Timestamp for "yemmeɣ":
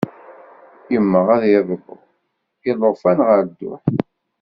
0.91-1.27